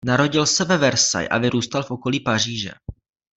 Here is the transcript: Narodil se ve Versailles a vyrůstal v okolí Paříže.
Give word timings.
Narodil 0.05 0.45
se 0.47 0.65
ve 0.65 0.77
Versailles 0.77 1.29
a 1.31 1.37
vyrůstal 1.37 1.83
v 1.83 1.91
okolí 1.91 2.19
Paříže. 2.19 2.71